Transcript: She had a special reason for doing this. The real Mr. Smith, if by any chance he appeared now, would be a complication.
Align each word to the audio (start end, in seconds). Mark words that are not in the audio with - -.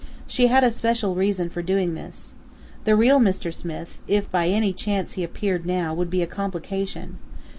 She 0.25 0.47
had 0.47 0.63
a 0.63 0.71
special 0.71 1.13
reason 1.13 1.47
for 1.51 1.61
doing 1.61 1.93
this. 1.93 2.33
The 2.85 2.95
real 2.95 3.19
Mr. 3.19 3.53
Smith, 3.53 3.99
if 4.07 4.31
by 4.31 4.47
any 4.47 4.73
chance 4.73 5.13
he 5.13 5.23
appeared 5.23 5.63
now, 5.63 5.93
would 5.93 6.09
be 6.09 6.23
a 6.23 6.25
complication. 6.25 7.19